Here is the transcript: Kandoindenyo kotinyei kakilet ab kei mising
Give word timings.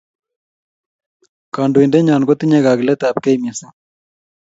Kandoindenyo 1.53 2.13
kotinyei 2.27 2.65
kakilet 2.65 3.01
ab 3.07 3.17
kei 3.23 3.37
mising 3.41 3.75